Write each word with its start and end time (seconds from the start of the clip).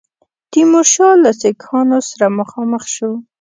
تیمورشاه 0.51 1.13
له 1.23 1.31
سیکهانو 1.41 1.99
سره 2.09 2.25
مخامخ 2.39 2.83
شو. 2.95 3.11